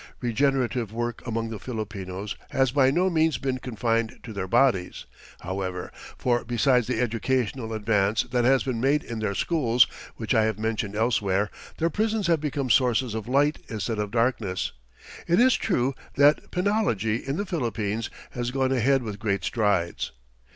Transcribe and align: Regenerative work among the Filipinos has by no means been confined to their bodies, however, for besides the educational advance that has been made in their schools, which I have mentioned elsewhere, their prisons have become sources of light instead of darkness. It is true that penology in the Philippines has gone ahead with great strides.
Regenerative 0.19 0.91
work 0.91 1.21
among 1.27 1.51
the 1.51 1.59
Filipinos 1.59 2.35
has 2.49 2.71
by 2.71 2.89
no 2.89 3.07
means 3.07 3.37
been 3.37 3.59
confined 3.59 4.19
to 4.23 4.33
their 4.33 4.47
bodies, 4.47 5.05
however, 5.41 5.91
for 6.17 6.43
besides 6.43 6.87
the 6.87 6.99
educational 6.99 7.71
advance 7.71 8.23
that 8.23 8.43
has 8.43 8.63
been 8.63 8.81
made 8.81 9.03
in 9.03 9.19
their 9.19 9.35
schools, 9.35 9.85
which 10.15 10.33
I 10.33 10.45
have 10.45 10.57
mentioned 10.57 10.95
elsewhere, 10.95 11.51
their 11.77 11.91
prisons 11.91 12.25
have 12.25 12.41
become 12.41 12.71
sources 12.71 13.13
of 13.13 13.27
light 13.27 13.59
instead 13.67 13.99
of 13.99 14.09
darkness. 14.09 14.71
It 15.27 15.39
is 15.39 15.53
true 15.55 15.93
that 16.15 16.49
penology 16.49 17.23
in 17.23 17.37
the 17.37 17.45
Philippines 17.45 18.09
has 18.31 18.49
gone 18.49 18.71
ahead 18.71 19.03
with 19.03 19.19
great 19.19 19.43
strides. 19.43 20.13